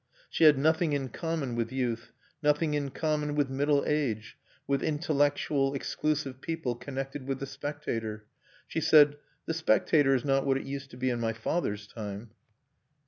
[0.31, 2.11] She had nothing in common with youth,
[2.41, 4.35] nothing in common with middle age,
[4.65, 8.25] with intellectual, exclusive people connected with The Spectator.
[8.67, 12.31] She said, "The Spectator is not what it used to be in my father's time."